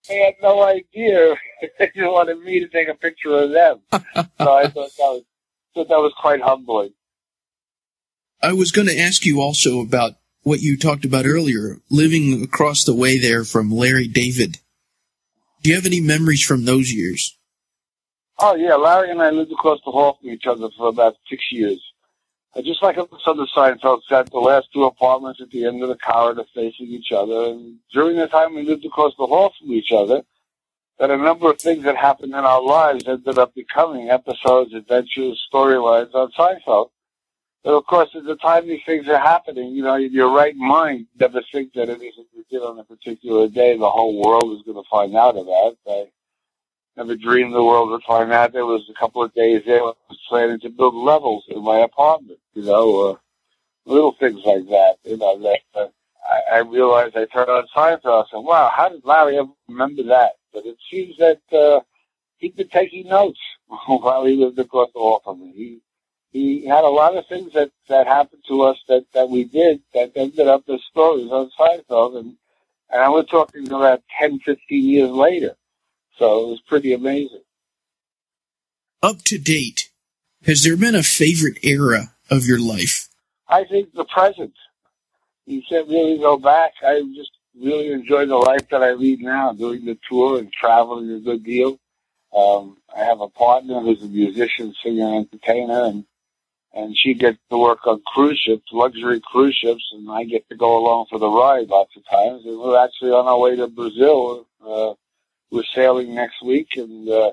They 0.07 0.19
had 0.19 0.35
no 0.41 0.61
idea 0.61 1.35
they 1.79 1.91
wanted 1.97 2.39
me 2.39 2.59
to 2.59 2.67
take 2.67 2.87
a 2.87 2.93
picture 2.93 3.35
of 3.35 3.51
them. 3.51 3.79
so 3.91 4.53
I 4.53 4.67
thought 4.67 4.73
that 4.73 4.99
was, 4.99 5.23
thought 5.73 5.89
that 5.89 5.99
was 5.99 6.13
quite 6.19 6.41
humbling. 6.41 6.93
I 8.43 8.53
was 8.53 8.71
going 8.71 8.87
to 8.87 8.97
ask 8.97 9.25
you 9.25 9.41
also 9.41 9.81
about 9.81 10.13
what 10.43 10.61
you 10.61 10.77
talked 10.77 11.05
about 11.05 11.25
earlier, 11.25 11.77
living 11.89 12.43
across 12.43 12.83
the 12.83 12.95
way 12.95 13.17
there 13.17 13.43
from 13.43 13.71
Larry 13.71 14.07
David. 14.07 14.57
Do 15.61 15.69
you 15.69 15.75
have 15.75 15.85
any 15.85 16.01
memories 16.01 16.43
from 16.43 16.65
those 16.65 16.91
years? 16.91 17.37
Oh 18.39 18.55
yeah, 18.55 18.75
Larry 18.75 19.11
and 19.11 19.21
I 19.21 19.29
lived 19.29 19.51
across 19.51 19.79
the 19.85 19.91
hall 19.91 20.17
from 20.19 20.31
each 20.31 20.47
other 20.47 20.69
for 20.75 20.87
about 20.87 21.15
six 21.29 21.43
years. 21.51 21.79
Uh, 22.55 22.61
just 22.61 22.81
like 22.81 22.97
on 22.97 23.07
the 23.11 23.31
other 23.31 23.45
Seinfeld 23.55 24.01
set, 24.09 24.29
the 24.31 24.39
last 24.39 24.67
two 24.73 24.83
apartments 24.83 25.39
at 25.41 25.51
the 25.51 25.65
end 25.65 25.81
of 25.83 25.89
the 25.89 25.95
corridor 25.95 26.43
facing 26.53 26.87
each 26.87 27.11
other. 27.11 27.51
And 27.51 27.77
during 27.93 28.17
the 28.17 28.27
time 28.27 28.55
we 28.55 28.63
lived 28.63 28.83
across 28.83 29.13
the 29.17 29.27
hall 29.27 29.53
from 29.57 29.71
each 29.71 29.91
other, 29.91 30.23
that 30.99 31.11
a 31.11 31.17
number 31.17 31.49
of 31.49 31.59
things 31.59 31.83
that 31.83 31.95
happened 31.95 32.33
in 32.33 32.39
our 32.39 32.61
lives 32.61 33.07
ended 33.07 33.37
up 33.37 33.55
becoming 33.55 34.09
episodes, 34.09 34.73
adventures, 34.73 35.41
storylines 35.53 36.13
on 36.13 36.31
Seinfeld. 36.37 36.89
But 37.63 37.75
of 37.75 37.85
course, 37.85 38.09
at 38.15 38.25
the 38.25 38.37
time 38.37 38.67
these 38.67 38.81
things 38.85 39.07
are 39.07 39.19
happening, 39.19 39.69
you 39.75 39.83
know, 39.83 39.95
in 39.95 40.11
your 40.11 40.33
right 40.33 40.55
mind, 40.55 41.07
never 41.19 41.41
think 41.51 41.73
that 41.73 41.89
anything 41.89 42.25
you 42.33 42.43
did 42.49 42.61
on 42.61 42.79
a 42.79 42.83
particular 42.83 43.47
day, 43.47 43.77
the 43.77 43.89
whole 43.89 44.21
world 44.23 44.57
is 44.57 44.63
going 44.63 44.83
to 44.83 44.89
find 44.89 45.15
out 45.15 45.37
about. 45.37 45.77
I, 45.87 46.07
never 46.97 47.15
dreamed 47.15 47.53
the 47.53 47.63
world 47.63 47.89
would 47.89 48.03
find 48.03 48.31
out. 48.31 48.53
There 48.53 48.65
was 48.65 48.83
a 48.89 48.99
couple 48.99 49.23
of 49.23 49.33
days 49.33 49.63
there 49.65 49.81
I 49.81 49.93
was 50.09 50.19
planning 50.27 50.59
to 50.61 50.69
build 50.69 50.95
levels 50.95 51.45
in 51.47 51.63
my 51.63 51.79
apartment, 51.79 52.39
you 52.53 52.63
know, 52.63 53.11
uh, 53.11 53.15
little 53.85 54.13
things 54.19 54.41
like 54.45 54.67
that, 54.67 54.95
you 55.03 55.17
know, 55.17 55.39
that 55.39 55.59
uh, 55.75 55.87
I, 56.29 56.57
I 56.57 56.59
realized 56.59 57.15
I 57.15 57.25
turned 57.25 57.49
on 57.49 57.67
Seinfeld. 57.75 58.25
I 58.25 58.29
said, 58.31 58.37
wow, 58.39 58.71
how 58.75 58.89
did 58.89 59.05
Larry 59.05 59.37
ever 59.37 59.49
remember 59.67 60.03
that? 60.03 60.33
But 60.53 60.65
it 60.65 60.77
seems 60.89 61.17
that, 61.17 61.41
uh, 61.51 61.81
he'd 62.37 62.55
been 62.55 62.69
taking 62.69 63.07
notes 63.07 63.39
while 63.87 64.25
he 64.25 64.35
lived 64.35 64.59
across 64.59 64.89
the 64.93 64.99
hall 64.99 65.21
from 65.23 65.41
me. 65.41 65.53
He, 65.55 65.79
he 66.31 66.65
had 66.65 66.83
a 66.83 66.89
lot 66.89 67.15
of 67.15 67.27
things 67.27 67.53
that, 67.53 67.71
that 67.89 68.07
happened 68.07 68.43
to 68.47 68.63
us 68.63 68.77
that, 68.87 69.05
that 69.13 69.29
we 69.29 69.43
did 69.43 69.81
that 69.93 70.13
ended 70.15 70.47
up 70.47 70.63
as 70.69 70.81
stories 70.89 71.29
on 71.29 71.51
Seinfeld. 71.59 72.17
And, 72.19 72.35
and 72.89 73.01
I 73.01 73.09
was 73.09 73.25
talking 73.27 73.67
about 73.67 74.01
10, 74.19 74.39
15 74.39 74.83
years 74.83 75.09
later. 75.09 75.55
So 76.17 76.43
it 76.43 76.47
was 76.47 76.61
pretty 76.67 76.93
amazing. 76.93 77.41
Up 79.03 79.23
to 79.23 79.37
date, 79.37 79.89
has 80.45 80.63
there 80.63 80.77
been 80.77 80.95
a 80.95 81.03
favorite 81.03 81.57
era 81.63 82.13
of 82.29 82.45
your 82.45 82.59
life? 82.59 83.09
I 83.47 83.65
think 83.65 83.93
the 83.93 84.05
present. 84.05 84.53
You 85.45 85.61
can't 85.67 85.89
really 85.89 86.17
go 86.17 86.37
back. 86.37 86.73
I'm 86.85 87.13
just 87.13 87.31
really 87.59 87.91
enjoy 87.91 88.25
the 88.25 88.37
life 88.37 88.69
that 88.69 88.83
I 88.83 88.93
lead 88.93 89.19
now, 89.19 89.51
doing 89.51 89.85
the 89.85 89.97
tour 90.07 90.39
and 90.39 90.53
traveling 90.53 91.11
a 91.11 91.19
good 91.19 91.43
deal. 91.43 91.79
Um, 92.33 92.77
I 92.95 93.03
have 93.03 93.19
a 93.19 93.27
partner 93.27 93.81
who's 93.81 94.01
a 94.01 94.07
musician, 94.07 94.73
singer, 94.81 95.15
entertainer, 95.15 95.85
and 95.85 96.05
and 96.73 96.95
she 96.97 97.13
gets 97.13 97.37
to 97.49 97.57
work 97.57 97.85
on 97.85 98.01
cruise 98.05 98.39
ships, 98.39 98.63
luxury 98.71 99.21
cruise 99.23 99.55
ships, 99.55 99.83
and 99.93 100.09
I 100.09 100.23
get 100.23 100.47
to 100.49 100.55
go 100.55 100.77
along 100.77 101.07
for 101.09 101.19
the 101.19 101.29
ride 101.29 101.67
lots 101.67 101.95
of 101.97 102.05
times. 102.07 102.45
And 102.45 102.57
we're 102.59 102.83
actually 102.83 103.11
on 103.11 103.27
our 103.27 103.39
way 103.39 103.55
to 103.57 103.67
Brazil. 103.67 104.47
Uh, 104.65 104.93
we're 105.51 105.63
sailing 105.75 106.15
next 106.15 106.41
week, 106.41 106.69
and 106.77 107.09
uh, 107.09 107.31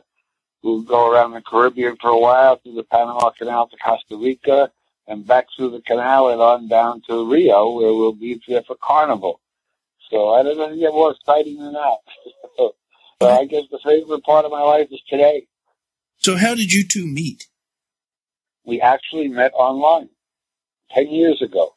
we'll 0.63 0.83
go 0.83 1.11
around 1.11 1.33
the 1.33 1.41
Caribbean 1.41 1.97
for 2.01 2.11
a 2.11 2.19
while 2.19 2.57
through 2.57 2.75
the 2.75 2.85
Panama 2.85 3.31
Canal 3.31 3.69
to 3.69 3.77
Costa 3.77 4.17
Rica, 4.17 4.71
and 5.07 5.27
back 5.27 5.47
through 5.57 5.71
the 5.71 5.81
canal 5.83 6.29
and 6.29 6.41
on 6.41 6.69
down 6.69 7.03
to 7.09 7.31
Rio, 7.31 7.71
where 7.71 7.95
we'll 7.95 8.13
be 8.13 8.41
there 8.49 8.63
for 8.63 8.77
Carnival. 8.83 9.41
So 10.11 10.31
I 10.31 10.43
don't 10.43 10.57
know 10.57 10.77
get 10.77 10.93
more 10.93 11.13
exciting 11.13 11.59
than 11.59 11.75
that. 11.75 11.99
so 12.57 12.75
I 13.29 13.45
guess 13.45 13.65
the 13.71 13.79
favorite 13.85 14.25
part 14.25 14.45
of 14.45 14.51
my 14.51 14.63
life 14.63 14.89
is 14.91 15.01
today. 15.09 15.47
So 16.17 16.37
how 16.37 16.55
did 16.55 16.73
you 16.73 16.87
two 16.87 17.07
meet? 17.07 17.48
We 18.69 18.83
actually 18.83 19.29
met 19.29 19.53
online 19.55 20.11
10 20.93 21.09
years 21.09 21.41
ago. 21.41 21.75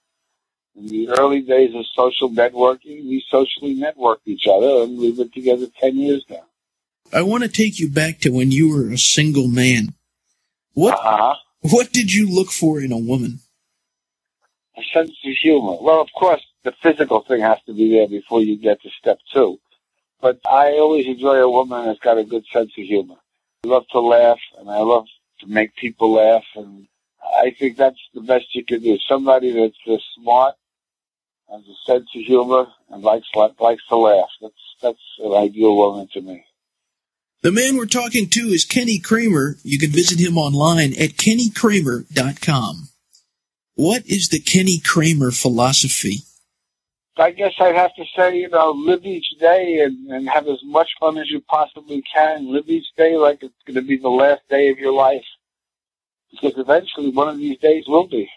In 0.76 0.88
the 0.88 1.10
early 1.18 1.42
days 1.42 1.74
of 1.74 1.86
social 1.96 2.30
networking, 2.30 3.06
we 3.06 3.24
socially 3.30 3.76
networked 3.76 4.26
each 4.26 4.46
other 4.46 4.84
and 4.84 4.98
we've 4.98 5.18
been 5.18 5.32
together 5.32 5.68
10 5.80 5.98
years 5.98 6.26
now. 6.30 6.46
I 7.14 7.22
want 7.24 7.44
to 7.44 7.50
take 7.50 7.80
you 7.80 7.90
back 7.90 8.20
to 8.20 8.30
when 8.30 8.52
you 8.52 8.70
were 8.70 8.92
a 8.92 8.98
single 8.98 9.48
man. 9.48 9.94
What, 10.74 10.94
uh-huh. 10.94 11.36
what 11.62 11.92
did 11.92 12.14
you 12.14 12.30
look 12.30 12.52
for 12.52 12.82
in 12.82 12.92
a 12.92 12.98
woman? 12.98 13.40
A 14.78 14.82
sense 14.94 15.12
of 15.26 15.34
humor. 15.42 15.78
Well, 15.82 16.02
of 16.02 16.10
course, 16.18 16.42
the 16.64 16.74
physical 16.84 17.22
thing 17.22 17.42
has 17.42 17.58
to 17.68 17.74
be 17.74 17.92
there 17.92 18.08
before 18.08 18.42
you 18.42 18.58
get 18.58 18.82
to 18.82 18.90
step 19.00 19.20
two. 19.34 19.60
But 20.22 20.40
I 20.46 20.72
always 20.74 21.06
enjoy 21.08 21.38
a 21.38 21.50
woman 21.50 21.86
that's 21.86 22.00
got 22.00 22.18
a 22.18 22.24
good 22.24 22.46
sense 22.52 22.72
of 22.78 22.84
humor. 22.84 23.16
I 23.64 23.68
love 23.68 23.84
to 23.92 24.00
laugh 24.00 24.40
and 24.60 24.70
I 24.70 24.80
love 24.80 25.06
to 25.42 25.48
make 25.48 25.76
people 25.76 26.14
laugh, 26.14 26.44
and 26.56 26.88
I 27.38 27.52
think 27.58 27.78
that's 27.78 28.00
the 28.14 28.22
best 28.22 28.54
you 28.54 28.66
can 28.66 28.82
do. 28.82 28.98
Somebody 29.08 29.52
that's 29.52 29.78
just 29.86 30.04
smart, 30.16 30.56
has 31.50 31.62
a 31.62 31.92
sense 31.92 32.10
of 32.16 32.22
humor, 32.22 32.68
and 32.90 33.04
likes 33.04 33.28
likes 33.36 33.84
to 33.90 33.98
laugh. 33.98 34.30
That's 34.42 34.54
that's 34.82 35.00
an 35.20 35.34
ideal 35.34 35.76
woman 35.76 36.08
to 36.14 36.22
me. 36.22 36.46
The 37.42 37.52
man 37.52 37.76
we're 37.76 37.88
talking 37.88 38.30
to 38.30 38.40
is 38.50 38.66
Kenny 38.66 39.00
Kramer. 39.00 39.58
You 39.64 39.80
can 39.80 39.90
visit 39.90 40.20
him 40.20 40.38
online 40.38 40.94
at 40.94 41.18
kennykramer.com. 41.18 42.90
What 43.76 44.06
is 44.06 44.30
the 44.30 44.40
Kenny 44.40 44.80
Kramer 44.80 45.32
philosophy? 45.32 46.20
I 47.18 47.32
guess 47.32 47.54
I'd 47.60 47.76
have 47.76 47.94
to 47.96 48.06
say, 48.16 48.38
you 48.38 48.50
know, 48.50 48.72
live 48.72 49.06
each 49.06 49.28
day 49.40 49.82
and, 49.82 50.10
and 50.12 50.30
have 50.30 50.48
as 50.48 50.60
much 50.64 50.90
fun 51.00 51.18
as 51.18 51.30
you 51.30 51.42
possibly 51.42 52.04
can. 52.14 52.52
Live 52.52 52.70
each 52.70 52.88
day 52.96 53.18
like 53.18 53.44
it's 53.44 53.54
going 53.66 53.76
to 53.76 53.82
be 53.82 53.98
the 53.98 54.10
last 54.10 54.42
day 54.50 54.70
of 54.70 54.78
your 54.78 54.94
life. 54.94 55.26
Because 56.32 56.54
eventually 56.58 57.10
one 57.12 57.28
of 57.28 57.38
these 57.38 57.60
days 57.60 57.84
will 57.88 58.08
be. 58.08 58.30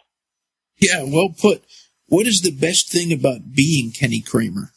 Yeah, 0.81 1.05
well 1.05 1.31
put. 1.41 1.63
What 2.07 2.27
is 2.27 2.43
the 2.43 2.51
best 2.51 2.91
thing 2.91 3.13
about 3.13 3.55
being 3.55 3.93
Kenny 3.93 4.21
Kramer? 4.21 4.73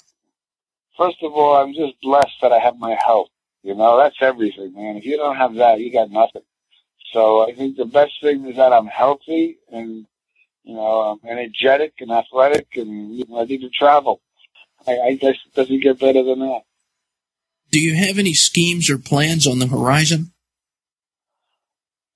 First 0.98 1.18
of 1.24 1.34
all, 1.34 1.58
I'm 1.58 1.74
just 1.74 2.00
blessed 2.02 2.38
that 2.42 2.52
I 2.52 2.60
have 2.60 2.78
my 2.78 2.96
health. 3.06 3.30
You 3.64 3.76
know, 3.76 3.98
that's 3.98 4.16
everything, 4.22 4.74
man. 4.76 4.98
If 4.98 5.06
you 5.06 5.18
don't 5.18 5.36
have 5.36 5.56
that, 5.56 5.80
you 5.80 5.92
got 5.92 6.12
nothing. 6.12 6.44
So 7.14 7.48
I 7.48 7.54
think 7.54 7.78
the 7.78 7.86
best 7.86 8.14
thing 8.22 8.46
is 8.46 8.58
that 8.58 8.74
I'm 8.74 8.88
healthy 8.88 9.58
and 9.72 10.06
you 10.68 10.76
know, 10.76 11.18
I'm 11.24 11.30
energetic 11.30 11.94
and 12.02 12.12
athletic 12.12 12.68
and 12.76 13.24
ready 13.30 13.58
to 13.58 13.70
travel. 13.70 14.20
I, 14.86 15.00
I 15.00 15.16
guess 15.16 15.38
it 15.46 15.54
doesn't 15.56 15.80
get 15.80 15.98
better 15.98 16.22
than 16.24 16.40
that. 16.40 16.64
Do 17.72 17.80
you 17.80 17.96
have 17.96 18.20
any 18.20 18.34
schemes 18.34 18.90
or 18.90 18.98
plans 18.98 19.48
on 19.48 19.60
the 19.60 19.68
horizon? 19.68 20.34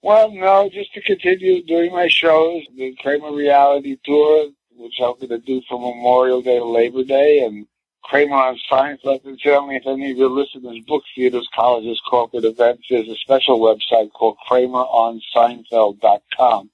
Well, 0.01 0.31
no, 0.31 0.69
just 0.69 0.93
to 0.95 1.01
continue 1.01 1.63
doing 1.63 1.93
my 1.93 2.09
shows, 2.09 2.63
the 2.75 2.93
Kramer 2.99 3.31
Reality 3.31 3.95
Tour, 4.03 4.49
which 4.75 4.99
I'm 4.99 5.15
going 5.15 5.29
to 5.29 5.37
do 5.37 5.61
from 5.69 5.79
Memorial 5.81 6.41
Day 6.41 6.59
to 6.59 6.65
Labor 6.65 7.05
Day, 7.05 7.45
and 7.45 7.65
Kramer 8.03 8.35
on 8.35 8.59
Seinfeld. 8.69 9.23
And 9.23 9.39
certainly, 9.41 9.77
if 9.77 9.87
any 9.87 10.11
of 10.11 10.17
your 10.17 10.29
listeners 10.29 10.81
book 10.87 11.03
theaters, 11.15 11.47
colleges, 11.55 12.01
corporate 12.09 12.43
events, 12.43 12.83
there's 12.89 13.07
a 13.07 13.15
special 13.15 13.61
website 13.61 14.11
called 14.11 14.35
KramerOnSeinfeld.com 14.49 16.69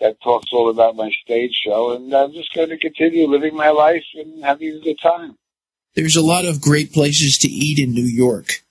that 0.00 0.20
talks 0.22 0.48
all 0.52 0.70
about 0.70 0.96
my 0.96 1.10
stage 1.22 1.58
show. 1.64 1.94
And 1.94 2.12
I'm 2.14 2.32
just 2.32 2.54
going 2.54 2.70
to 2.70 2.78
continue 2.78 3.26
living 3.26 3.54
my 3.54 3.70
life 3.70 4.04
and 4.14 4.42
having 4.42 4.76
a 4.76 4.80
good 4.80 4.98
time. 5.00 5.36
There's 5.94 6.16
a 6.16 6.22
lot 6.22 6.44
of 6.44 6.60
great 6.60 6.92
places 6.92 7.38
to 7.38 7.48
eat 7.48 7.78
in 7.78 7.92
New 7.92 8.02
York. 8.02 8.62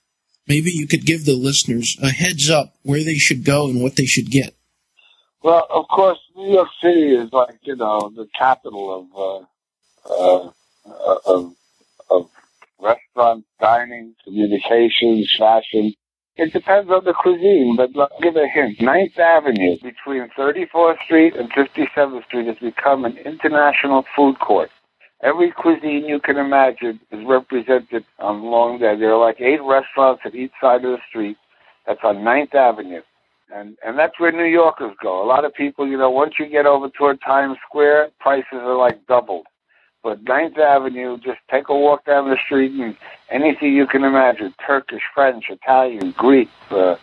Maybe 0.46 0.70
you 0.70 0.86
could 0.86 1.06
give 1.06 1.24
the 1.24 1.36
listeners 1.36 1.96
a 2.02 2.08
heads 2.08 2.50
up 2.50 2.74
where 2.82 3.04
they 3.04 3.16
should 3.16 3.44
go 3.44 3.68
and 3.68 3.82
what 3.82 3.96
they 3.96 4.06
should 4.06 4.30
get. 4.30 4.54
Well, 5.42 5.66
of 5.70 5.86
course, 5.88 6.18
New 6.36 6.52
York 6.52 6.68
City 6.82 7.14
is 7.14 7.32
like 7.32 7.58
you 7.62 7.76
know 7.76 8.12
the 8.14 8.26
capital 8.36 9.08
of 9.14 9.46
uh, 10.10 10.12
uh, 10.12 10.50
of, 11.26 11.54
of 12.10 12.30
restaurant, 12.78 13.44
dining, 13.60 14.14
communications, 14.24 15.34
fashion. 15.38 15.94
It 16.36 16.52
depends 16.52 16.90
on 16.90 17.04
the 17.04 17.12
cuisine, 17.12 17.76
but 17.76 17.90
I'll 17.98 18.20
give 18.22 18.36
a 18.36 18.48
hint. 18.48 18.80
Ninth 18.80 19.18
Avenue 19.18 19.76
between 19.82 20.28
34th 20.38 21.02
Street 21.04 21.34
and 21.36 21.50
57th 21.52 22.24
Street 22.26 22.46
has 22.46 22.56
become 22.58 23.04
an 23.04 23.18
international 23.18 24.04
food 24.16 24.38
court. 24.40 24.70
Every 25.22 25.52
cuisine 25.52 26.06
you 26.06 26.20
can 26.20 26.38
imagine 26.38 27.00
is 27.12 27.20
represented 27.26 28.04
along 28.18 28.80
there. 28.80 28.98
There 28.98 29.12
are 29.12 29.20
like 29.20 29.40
eight 29.40 29.60
restaurants 29.62 30.22
at 30.24 30.34
each 30.34 30.52
side 30.60 30.84
of 30.84 30.92
the 30.92 30.98
street. 31.08 31.36
That's 31.86 32.00
on 32.04 32.24
Ninth 32.24 32.54
Avenue. 32.54 33.02
And, 33.54 33.76
and 33.84 33.98
that's 33.98 34.18
where 34.18 34.32
New 34.32 34.44
Yorkers 34.44 34.94
go. 35.02 35.22
A 35.22 35.26
lot 35.26 35.44
of 35.44 35.52
people, 35.54 35.86
you 35.86 35.98
know, 35.98 36.10
once 36.10 36.34
you 36.38 36.48
get 36.48 36.66
over 36.66 36.88
toward 36.88 37.20
Times 37.20 37.58
Square, 37.68 38.10
prices 38.20 38.46
are 38.54 38.76
like 38.76 39.06
doubled. 39.06 39.46
But 40.02 40.22
Ninth 40.22 40.56
Avenue, 40.58 41.18
just 41.18 41.40
take 41.50 41.68
a 41.68 41.76
walk 41.76 42.06
down 42.06 42.30
the 42.30 42.38
street 42.44 42.72
and 42.72 42.96
anything 43.30 43.74
you 43.74 43.86
can 43.86 44.04
imagine, 44.04 44.54
Turkish, 44.66 45.02
French, 45.14 45.44
Italian, 45.50 46.12
Greek, 46.12 46.48
uh, 46.70 46.96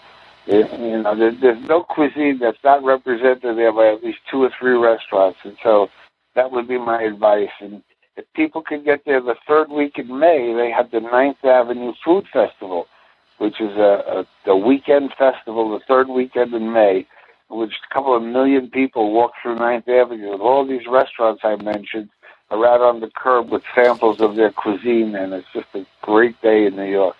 you 0.48 1.02
know, 1.02 1.16
there, 1.16 1.32
there's 1.32 1.64
no 1.68 1.84
cuisine 1.84 2.40
that's 2.40 2.64
not 2.64 2.84
represented 2.84 3.58
there 3.58 3.74
by 3.74 3.90
at 3.90 4.04
least 4.04 4.20
two 4.32 4.44
or 4.44 4.52
three 4.58 4.78
restaurants. 4.78 5.40
And 5.44 5.58
so 5.62 5.90
that 6.36 6.52
would 6.52 6.68
be 6.68 6.78
my 6.78 7.02
advice. 7.02 7.52
And 7.60 7.84
if 8.16 8.26
people 8.34 8.62
could 8.62 8.86
get 8.86 9.04
there 9.06 9.22
the 9.22 9.36
third 9.48 9.70
week 9.70 9.98
in 9.98 10.20
May, 10.20 10.54
they 10.56 10.72
have 10.72 10.90
the 10.92 11.02
Ninth 11.02 11.44
Avenue 11.44 11.94
Food 12.04 12.26
Festival, 12.32 12.88
which 13.38 13.60
is 13.60 13.76
a, 13.78 14.26
a, 14.48 14.52
a 14.52 14.58
weekend 14.58 15.14
festival, 15.20 15.70
the 15.70 15.84
third 15.86 16.08
weekend 16.08 16.54
in 16.54 16.72
May, 16.72 17.06
in 17.52 17.58
which 17.58 17.74
a 17.90 17.94
couple 17.94 18.16
of 18.16 18.24
million 18.24 18.70
people 18.70 19.12
walk 19.12 19.34
through 19.42 19.56
Ninth 19.56 19.88
Avenue. 19.88 20.32
And 20.32 20.42
all 20.42 20.66
these 20.66 20.88
restaurants 20.90 21.42
I 21.44 21.58
mentioned 21.58 22.10
are 22.50 22.66
out 22.66 22.82
on 22.82 23.00
the 23.02 23.10
curb 23.16 23.50
with 23.50 23.64
samples 23.76 24.22
of 24.22 24.36
their 24.36 24.52
cuisine, 24.52 25.16
and 25.16 25.34
it's 25.34 25.48
just 25.54 25.68
a 25.74 25.86
great 26.02 26.42
day 26.42 26.66
in 26.66 26.76
New 26.76 26.90
York. 26.90 27.16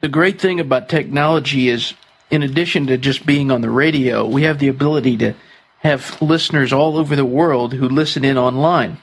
The 0.00 0.08
great 0.08 0.40
thing 0.40 0.60
about 0.60 0.88
technology 0.88 1.68
is, 1.68 1.94
in 2.30 2.42
addition 2.42 2.86
to 2.88 2.98
just 2.98 3.26
being 3.26 3.50
on 3.50 3.60
the 3.60 3.70
radio, 3.70 4.26
we 4.26 4.42
have 4.42 4.58
the 4.58 4.68
ability 4.68 5.16
to 5.18 5.34
have 5.78 6.20
listeners 6.22 6.72
all 6.72 6.96
over 6.96 7.16
the 7.16 7.24
world 7.24 7.72
who 7.72 7.88
listen 7.88 8.24
in 8.24 8.38
online. 8.38 8.98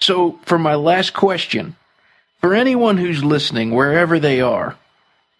So, 0.00 0.38
for 0.44 0.58
my 0.58 0.74
last 0.74 1.14
question, 1.14 1.76
for 2.40 2.54
anyone 2.54 2.98
who's 2.98 3.24
listening, 3.24 3.70
wherever 3.70 4.18
they 4.18 4.40
are, 4.40 4.76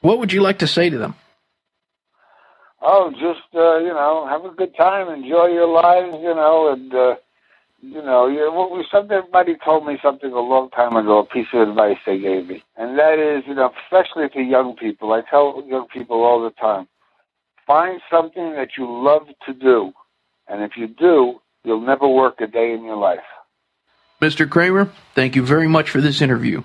what 0.00 0.18
would 0.18 0.32
you 0.32 0.40
like 0.40 0.60
to 0.60 0.66
say 0.66 0.88
to 0.88 0.98
them? 0.98 1.14
Oh, 2.80 3.10
just 3.10 3.54
uh, 3.54 3.78
you 3.78 3.88
know, 3.88 4.26
have 4.28 4.44
a 4.44 4.54
good 4.54 4.74
time, 4.76 5.08
enjoy 5.08 5.46
your 5.46 5.68
lives, 5.68 6.16
you 6.22 6.34
know, 6.34 6.72
and 6.72 6.94
uh, 6.94 7.14
you 7.86 8.02
know, 8.02 8.26
you 8.26 8.38
know, 8.38 8.82
somebody 8.90 9.56
told 9.64 9.86
me 9.86 9.98
something 10.02 10.32
a 10.32 10.40
long 10.40 10.70
time 10.70 10.96
ago, 10.96 11.20
a 11.20 11.26
piece 11.26 11.46
of 11.54 11.68
advice 11.68 11.96
they 12.04 12.18
gave 12.18 12.48
me, 12.48 12.62
and 12.76 12.98
that 12.98 13.18
is, 13.18 13.44
you 13.46 13.54
know, 13.54 13.70
especially 13.84 14.28
to 14.30 14.40
young 14.40 14.76
people. 14.76 15.12
I 15.12 15.22
tell 15.28 15.62
young 15.66 15.86
people 15.92 16.24
all 16.24 16.42
the 16.42 16.50
time, 16.50 16.88
find 17.66 18.00
something 18.10 18.52
that 18.52 18.70
you 18.76 18.86
love 18.86 19.28
to 19.46 19.52
do, 19.52 19.92
and 20.48 20.62
if 20.62 20.72
you 20.76 20.88
do, 20.88 21.40
you'll 21.64 21.80
never 21.80 22.08
work 22.08 22.40
a 22.40 22.46
day 22.46 22.72
in 22.72 22.84
your 22.84 22.96
life. 22.96 23.20
Mr. 24.20 24.48
Kramer, 24.48 24.90
thank 25.14 25.36
you 25.36 25.44
very 25.44 25.68
much 25.68 25.90
for 25.90 26.00
this 26.00 26.20
interview. 26.22 26.62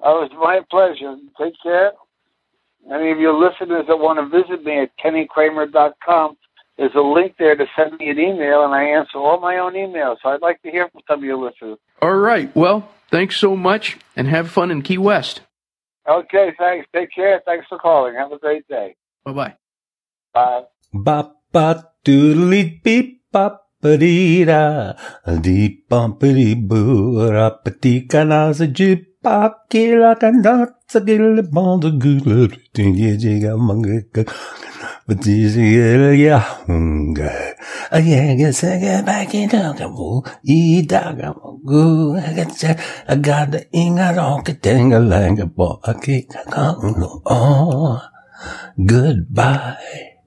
Oh, 0.00 0.22
it's 0.24 0.34
my 0.34 0.60
pleasure. 0.70 1.16
Take 1.40 1.54
care. 1.62 1.92
Any 2.90 3.10
of 3.10 3.18
your 3.18 3.34
listeners 3.34 3.86
that 3.88 3.98
want 3.98 4.18
to 4.18 4.42
visit 4.42 4.64
me 4.64 4.80
at 4.80 4.90
kennykramer.com, 5.04 6.36
there's 6.78 6.94
a 6.94 7.00
link 7.00 7.34
there 7.38 7.56
to 7.56 7.66
send 7.76 7.98
me 7.98 8.08
an 8.08 8.18
email, 8.18 8.64
and 8.64 8.72
I 8.72 8.84
answer 8.84 9.18
all 9.18 9.40
my 9.40 9.58
own 9.58 9.74
emails. 9.74 10.18
So 10.22 10.30
I'd 10.30 10.40
like 10.40 10.62
to 10.62 10.70
hear 10.70 10.88
from 10.88 11.02
some 11.08 11.18
of 11.18 11.24
your 11.24 11.36
listeners. 11.36 11.78
All 12.00 12.14
right. 12.14 12.54
Well, 12.54 12.88
thanks 13.10 13.36
so 13.36 13.56
much, 13.56 13.98
and 14.16 14.28
have 14.28 14.50
fun 14.50 14.70
in 14.70 14.82
Key 14.82 14.98
West. 14.98 15.40
Okay, 16.08 16.52
thanks. 16.56 16.86
Take 16.94 17.12
care. 17.12 17.42
Thanks 17.44 17.66
for 17.68 17.78
calling. 17.78 18.14
Have 18.14 18.32
a 18.32 18.38
great 18.38 18.66
day. 18.68 18.96
Bye-bye. 19.24 19.54
Bye. 20.32 20.62
Bop, 20.94 21.42
bop, 21.52 21.96
doodly 22.04 22.82
beep, 22.82 23.22
bop. 23.30 23.67
Ba-dee-da, 23.80 24.94
dee-bum-ba-dee-boo, 25.40 27.30
ra-pa-dee-ka-na-za-jip, 27.30 29.04
but 35.08 35.22
these 35.22 35.56
yeah 35.56 36.38
hunger. 36.38 37.56
I 37.90 38.00
guess 38.36 38.62
I 38.62 38.78
get 38.78 39.06
back 39.06 39.34
in 39.34 39.48
the 39.48 39.88
wool. 39.88 40.26
E 40.44 40.82
dog 40.82 41.20
I 41.20 42.34
got 42.34 42.52
set. 42.52 42.78
I 43.08 43.16
got 43.16 43.50
the 43.50 43.66
ing 43.72 43.98
a 43.98 44.12
rock 44.14 44.48
a 44.50 44.52
tingle 44.52 45.02
like 45.02 45.38
a. 45.38 45.50
I 45.84 45.94
can't 45.94 46.28
go 46.50 46.80
no. 46.80 47.22
Oh, 47.24 48.02
goodbye. 48.84 50.17